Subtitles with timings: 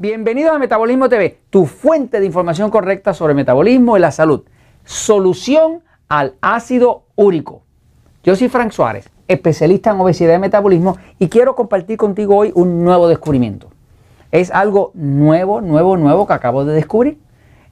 [0.00, 4.44] Bienvenidos a Metabolismo TV, tu fuente de información correcta sobre metabolismo y la salud.
[4.82, 7.64] Solución al ácido úrico.
[8.24, 12.82] Yo soy Frank Suárez, especialista en obesidad y metabolismo y quiero compartir contigo hoy un
[12.82, 13.68] nuevo descubrimiento.
[14.32, 17.18] Es algo nuevo, nuevo, nuevo que acabo de descubrir.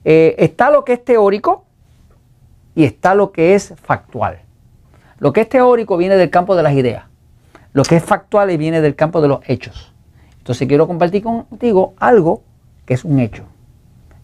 [0.04, 1.64] Eh, está lo que es teórico
[2.74, 4.42] y está lo que es factual.
[5.18, 7.06] Lo que es teórico viene del campo de las ideas.
[7.72, 9.94] Lo que es factual viene del campo de los hechos.
[10.48, 12.40] Entonces quiero compartir contigo algo
[12.86, 13.44] que es un hecho.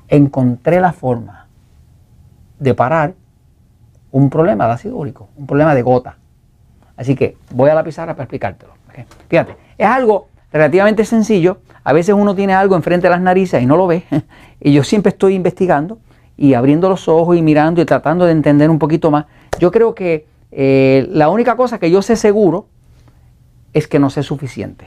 [0.08, 1.48] Encontré la forma
[2.58, 3.12] de parar
[4.10, 6.16] un problema de ácido úrico, un problema de gota.
[6.96, 8.72] Así que voy a la pizarra para explicártelo.
[9.28, 11.58] Fíjate, es algo relativamente sencillo.
[11.82, 14.04] A veces uno tiene algo enfrente de las narices y no lo ve.
[14.62, 15.98] Y yo siempre estoy investigando
[16.38, 19.26] y abriendo los ojos y mirando y tratando de entender un poquito más.
[19.60, 22.66] Yo creo que eh, la única cosa que yo sé seguro
[23.74, 24.86] es que no sé suficiente.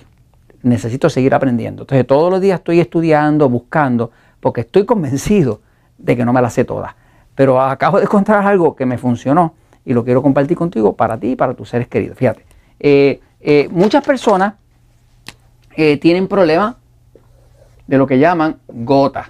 [0.64, 1.84] Necesito seguir aprendiendo.
[1.84, 5.62] Entonces todos los días estoy estudiando, buscando, porque estoy convencido
[5.98, 6.96] de que no me la sé todas.
[7.36, 9.54] Pero acabo de encontrar algo que me funcionó
[9.86, 12.18] y lo quiero compartir contigo para ti y para tus seres queridos.
[12.18, 12.46] Fíjate,
[12.80, 14.56] eh, eh, muchas personas
[16.02, 16.76] tienen problemas
[17.86, 19.30] de lo que llaman gota.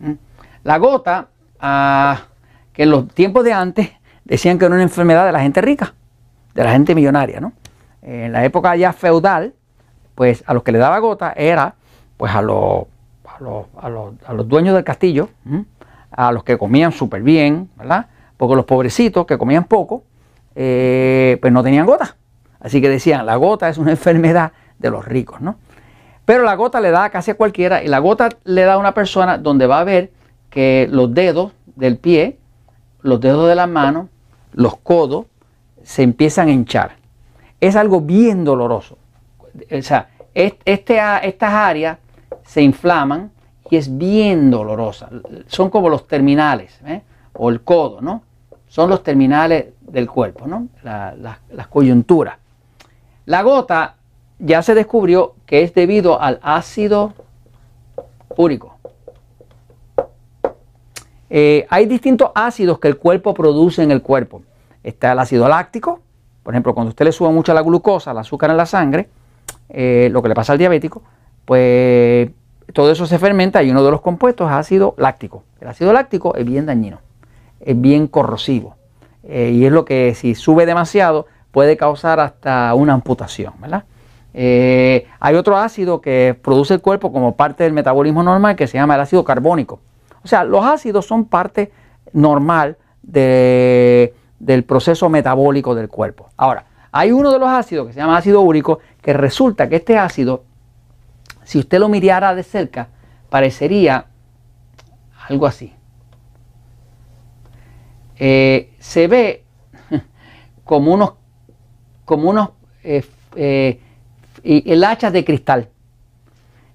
[0.00, 0.12] ¿Mm?
[0.64, 1.28] La gota,
[1.60, 2.22] ah,
[2.72, 3.90] que en los tiempos de antes
[4.24, 5.94] decían que era una enfermedad de la gente rica,
[6.54, 7.52] de la gente millonaria, ¿no?
[8.02, 9.54] En la época ya feudal,
[10.14, 11.74] pues a los que le daba gota era
[12.16, 12.86] pues a los,
[13.24, 15.30] a los, dueños del castillo,
[16.10, 18.06] a los que comían súper bien, ¿verdad?
[18.36, 20.04] Porque los pobrecitos que comían poco,
[20.54, 22.16] eh, pues no tenían gota.
[22.60, 25.56] Así que decían, la gota es una enfermedad de los ricos, ¿no?
[26.24, 28.94] Pero la gota le da casi a cualquiera y la gota le da a una
[28.94, 30.12] persona donde va a ver
[30.50, 32.38] que los dedos del pie,
[33.00, 34.06] los dedos de las manos,
[34.52, 35.26] los codos
[35.82, 36.96] se empiezan a hinchar.
[37.60, 38.98] Es algo bien doloroso.
[39.70, 41.98] O sea, este, estas áreas
[42.44, 43.30] se inflaman
[43.70, 45.08] y es bien dolorosa.
[45.46, 47.02] Son como los terminales, ¿eh?
[47.34, 48.22] o el codo, ¿no?
[48.68, 50.68] Son los terminales del cuerpo, ¿no?
[50.82, 52.36] las coyunturas.
[53.26, 53.96] La gota
[54.38, 57.12] ya se descubrió que es debido al ácido
[58.36, 58.76] úrico.
[61.28, 64.42] Eh, hay distintos ácidos que el cuerpo produce en el cuerpo.
[64.82, 66.00] Está el ácido láctico,
[66.42, 69.08] por ejemplo, cuando usted le sube mucho la glucosa, el azúcar en la sangre,
[69.74, 71.02] eh, lo que le pasa al diabético,
[71.46, 72.30] pues
[72.74, 75.44] todo eso se fermenta y uno de los compuestos es ácido láctico.
[75.60, 76.98] El ácido láctico es bien dañino,
[77.58, 78.76] es bien corrosivo
[79.24, 83.84] eh, y es lo que si sube demasiado puede causar hasta una amputación, ¿verdad?
[84.34, 88.94] hay otro ácido que produce el cuerpo como parte del metabolismo normal que se llama
[88.94, 89.80] el ácido carbónico.
[90.24, 91.70] O sea, los ácidos son parte
[92.14, 94.14] normal del
[94.66, 96.30] proceso metabólico del cuerpo.
[96.38, 99.98] Ahora, hay uno de los ácidos que se llama ácido úrico, que resulta que este
[99.98, 100.44] ácido,
[101.44, 102.88] si usted lo mirara de cerca,
[103.28, 104.06] parecería
[105.28, 105.72] algo así.
[108.16, 109.44] Eh, se ve
[110.64, 111.14] como unos,
[112.04, 112.50] como unos
[112.84, 113.04] eh,
[114.44, 115.68] eh, hachas de cristal.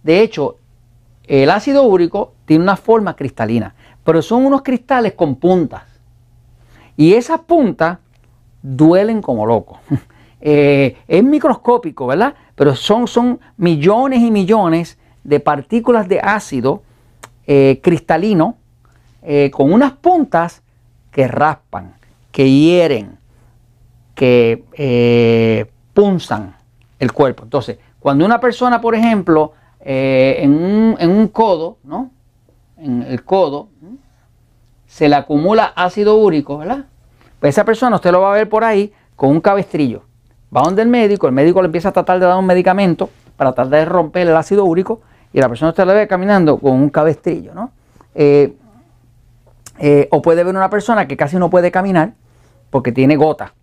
[0.04, 0.58] De hecho,
[1.24, 5.84] el ácido úrico tiene una forma cristalina, pero son unos cristales con puntas.
[6.98, 8.00] Y esas puntas
[8.62, 9.80] duelen como locos.
[10.40, 12.36] Eh, es microscópico, ¿verdad?
[12.56, 16.84] Pero son, son millones y millones de partículas de ácido
[17.48, 18.58] eh, cristalino
[19.24, 20.62] eh, con unas puntas
[21.12, 21.96] que raspan,
[22.32, 23.18] que hieren,
[24.14, 26.56] que punzan
[27.00, 27.44] el cuerpo.
[27.44, 32.12] Entonces, cuando una persona, por ejemplo, en un, en, un, codo, ¿no?
[32.78, 33.70] en el codo,
[34.86, 36.86] se le acumula ácido úrico, ¿verdad?
[37.40, 40.07] Pues esa persona usted lo va a ver por ahí con un cabestrillo.
[40.56, 43.54] Va donde el médico, el médico le empieza a tratar de dar un medicamento para
[43.54, 45.02] tratar de romper el ácido úrico
[45.34, 47.72] y la persona usted la ve caminando con un cabestrillo, ¿no?
[48.16, 48.56] Eh,
[49.80, 52.14] eh, o puede ver una persona que casi no puede caminar
[52.70, 53.54] porque tiene gota.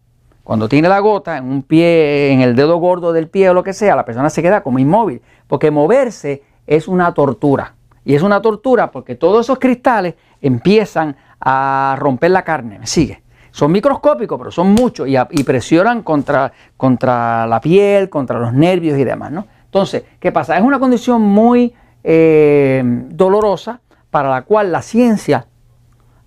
[0.45, 3.65] Cuando tiene la gota en un pie, en el dedo gordo del pie o lo
[3.65, 7.75] que sea, la persona se queda como inmóvil, porque moverse es una tortura.
[8.05, 12.79] Y es una tortura porque todos esos cristales empiezan a romper la carne.
[12.79, 13.24] ¿Me sigue?
[13.55, 19.05] Son microscópicos, pero son muchos y, presionan contra, contra, la piel, contra los nervios y
[19.05, 19.31] demás.
[19.31, 19.47] ¿no?
[19.67, 20.57] Entonces, ¿qué pasa?
[20.59, 21.73] Es una condición muy
[22.03, 23.81] eh, dolorosa
[24.11, 25.47] para la cual la ciencia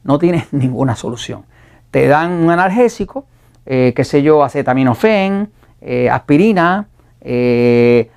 [0.05, 1.43] no tiene ninguna solución.
[1.91, 3.25] Te dan un analgésico,
[3.65, 5.51] eh, qué sé yo, acetaminofén,
[5.81, 6.87] eh, aspirina,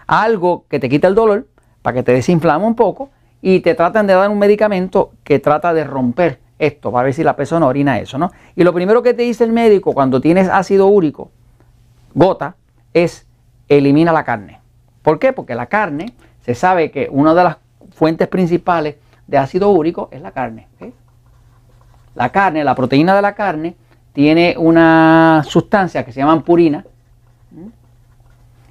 [0.07, 1.49] algo que te quita el dolor
[1.83, 3.11] para que te desinflame un poco
[3.43, 7.25] y te tratan de dar un medicamento que trata de romper esto, para ver si
[7.25, 8.31] la persona orina eso, ¿no?
[8.55, 11.31] Y lo primero que te dice el médico cuando tienes ácido úrico,
[12.15, 12.55] gota,
[12.93, 13.27] es
[13.69, 14.61] elimina la carne.
[15.03, 15.33] ¿Por qué?
[15.33, 16.13] Porque la carne
[16.43, 17.57] se sabe que una de las
[17.93, 18.97] fuentes principales
[19.27, 20.69] de ácido úrico es la carne.
[22.15, 23.75] La carne, la proteína de la carne,
[24.13, 26.85] tiene una sustancia que se llama purina.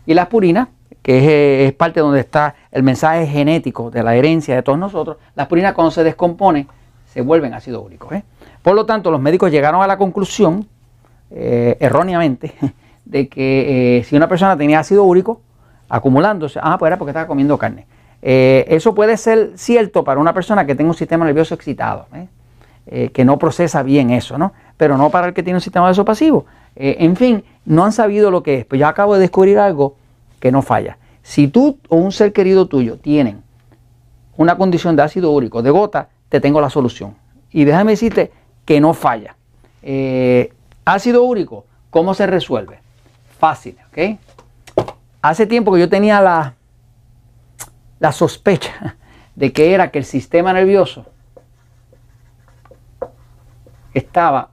[0.05, 0.69] Y la purina,
[1.01, 5.47] que es, parte donde está el mensaje genético de la herencia de todos nosotros, las
[5.47, 6.67] purinas cuando se descompone
[7.11, 8.13] se vuelven ácido úrico.
[8.13, 8.23] ¿eh?
[8.61, 10.67] Por lo tanto, los médicos llegaron a la conclusión,
[11.31, 12.53] eh, erróneamente,
[13.05, 15.41] de que eh, si una persona tenía ácido úrico
[15.89, 17.87] acumulándose, ah, pues era porque estaba comiendo carne.
[18.21, 22.05] eso puede ser cierto para una persona que tenga un sistema nervioso excitado,
[22.85, 24.53] que no procesa bien eso, ¿no?
[24.77, 26.45] Pero no para el que tiene un sistema nervioso pasivo.
[26.75, 28.65] en fin, no han sabido lo que es.
[28.65, 29.95] Pues yo acabo de descubrir algo
[30.39, 30.99] que no falla.
[31.23, 33.41] Si tú o un ser querido tuyo tienen
[34.37, 37.15] una condición de ácido úrico, de gota, te tengo la solución.
[37.51, 38.31] Y déjame decirte
[38.65, 39.35] que no falla.
[39.81, 40.53] Eh,
[40.85, 42.79] ácido úrico, ¿cómo se resuelve?
[43.39, 44.19] Fácil, ¿ok?
[45.21, 46.53] Hace tiempo que yo tenía la,
[47.99, 48.95] la sospecha
[49.35, 51.05] de que era que el sistema nervioso
[53.93, 54.51] estaba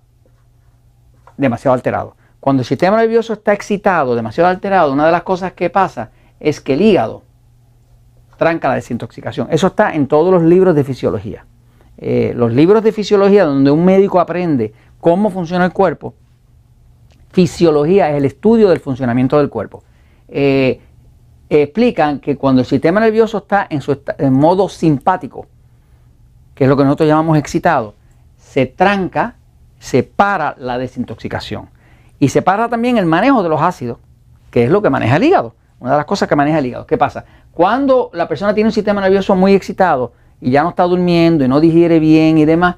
[1.36, 2.16] demasiado alterado.
[2.40, 6.60] Cuando el sistema nervioso está excitado, demasiado alterado, una de las cosas que pasa es
[6.60, 7.22] que el hígado
[8.36, 9.48] tranca la desintoxicación.
[9.50, 11.44] Eso está en todos los libros de fisiología.
[11.98, 16.14] Eh, los libros de fisiología donde un médico aprende cómo funciona el cuerpo,
[17.30, 19.82] fisiología es el estudio del funcionamiento del cuerpo.
[20.28, 20.80] Eh,
[21.48, 25.46] explican que cuando el sistema nervioso está en su en modo simpático,
[26.54, 27.94] que es lo que nosotros llamamos excitado,
[28.36, 29.36] se tranca,
[29.78, 31.68] se para la desintoxicación.
[32.18, 33.98] Y se para también el manejo de los ácidos,
[34.50, 35.54] que es lo que maneja el hígado.
[35.78, 36.86] Una de las cosas que maneja el hígado.
[36.86, 37.26] ¿Qué pasa?
[37.52, 41.48] Cuando la persona tiene un sistema nervioso muy excitado y ya no está durmiendo y
[41.48, 42.76] no digiere bien y demás,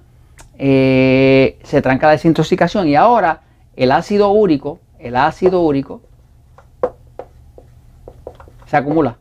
[0.58, 3.42] eh, se tranca la desintoxicación y ahora
[3.76, 6.00] el ácido úrico, el ácido úrico,
[8.66, 9.16] se acumula.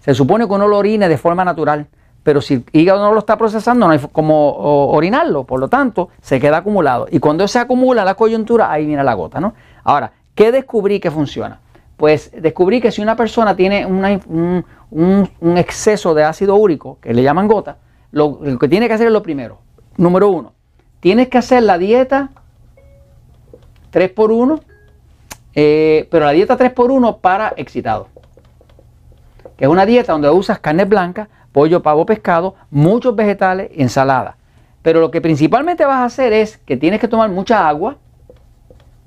[0.00, 1.86] Se supone que uno lo orine de forma natural,
[2.22, 4.52] pero si el hígado no lo está procesando, no hay como
[4.92, 7.06] orinarlo, por lo tanto, se queda acumulado.
[7.10, 9.54] Y cuando se acumula la coyuntura, ahí viene la gota, ¿no?
[9.84, 11.60] Ahora, ¿qué descubrí que funciona?
[12.00, 14.64] Pues descubrí que si una persona tiene un,
[15.58, 17.76] exceso de ácido úrico, que le llaman gota,
[18.10, 19.58] lo, que tiene que hacer es lo primero.
[19.98, 20.54] Número uno,
[21.00, 22.30] tienes que hacer la dieta
[23.92, 24.62] 3x1,
[25.54, 28.08] eh, pero la dieta 3x1 para excitado.
[29.58, 34.38] Que es una dieta donde usas carne blanca, pollo, pavo, pescado, muchos vegetales, ensalada.
[34.80, 37.98] Pero lo que principalmente vas a hacer es que tienes que tomar mucha agua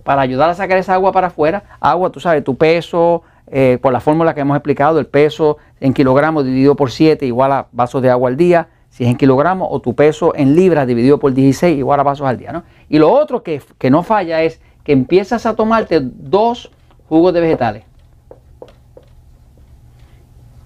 [0.03, 1.63] para ayudar a sacar esa agua para afuera.
[1.79, 5.93] Agua, tú sabes, tu peso, eh, por la fórmula que hemos explicado, el peso en
[5.93, 9.67] kilogramos dividido por 7 igual a vasos de agua al día, si es en kilogramos,
[9.71, 12.51] o tu peso en libras dividido por 16 igual a vasos al día.
[12.51, 12.63] ¿no?
[12.89, 16.71] Y lo otro que, que no falla es que empiezas a tomarte dos
[17.07, 17.83] jugos de vegetales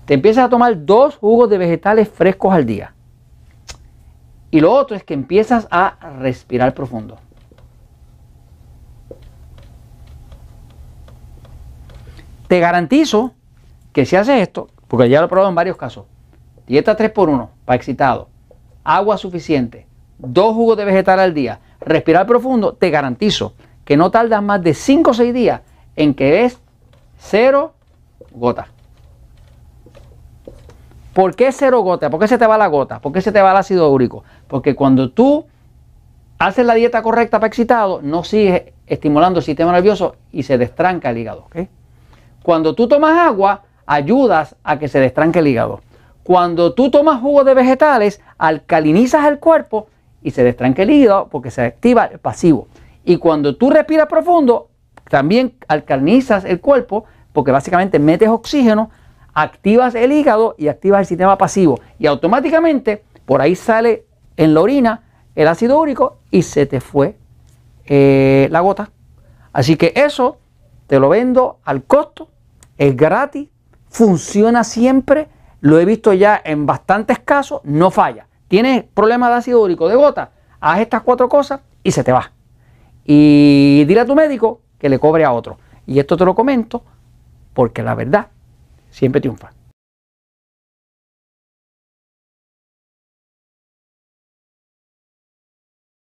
[0.08, 2.94] te empiezas a tomar dos jugos de vegetales frescos al día.
[4.50, 7.18] Y lo otro es que empiezas a respirar profundo.
[12.48, 13.34] Te garantizo
[13.92, 16.06] que si haces esto, porque ya lo he probado en varios casos,
[16.66, 18.30] dieta 3x1 para excitado,
[18.84, 24.42] agua suficiente, dos jugos de vegetal al día, respirar profundo, te garantizo que no tardas
[24.44, 25.62] más de 5 o 6 días
[25.96, 26.60] en que es
[27.18, 27.74] cero
[28.32, 28.68] gotas.
[31.14, 32.12] ¿Por qué cero gota?
[32.12, 33.00] ¿Por qué se te va la gota?
[33.02, 34.24] ¿Por qué se te va el ácido úrico?
[34.48, 35.48] Porque cuando tú
[36.38, 41.10] haces la dieta correcta para excitado, no sigues estimulando el sistema nervioso y se destranca
[41.10, 41.48] el hígado.
[42.48, 45.82] Cuando tú tomas agua, ayudas a que se destranque el hígado.
[46.24, 49.88] Cuando tú tomas jugo de vegetales, alcalinizas el cuerpo
[50.24, 52.70] y se destranca el hígado porque se activa el pasivo.
[53.04, 54.70] Y cuando tú respiras profundo,
[55.10, 58.92] también alcalinizas el cuerpo porque básicamente metes oxígeno
[59.34, 61.82] activas el hígado y activas el sistema pasivo.
[62.00, 64.06] Y automáticamente por ahí sale
[64.38, 65.04] en la orina
[65.36, 67.18] el ácido úrico y se te fue
[67.88, 68.90] eh, la gota.
[69.52, 70.38] Así que eso
[70.88, 72.30] te lo vendo al costo,
[72.78, 73.50] es gratis,
[73.90, 75.28] funciona siempre,
[75.62, 78.28] lo he visto ya en bastantes casos, no falla.
[78.48, 82.32] Tienes problemas de ácido úrico, de gota, haz estas cuatro cosas y se te va.
[83.04, 85.58] Y dile a tu médico que le cobre a otro.
[85.86, 86.84] Y esto te lo comento
[87.54, 88.28] porque la verdad
[88.90, 89.57] siempre triunfa.